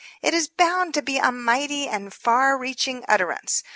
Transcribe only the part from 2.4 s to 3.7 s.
reaching utterance.